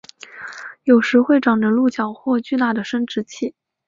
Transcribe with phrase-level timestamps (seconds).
[0.85, 3.53] 有时会长着鹿角或巨大的生殖器。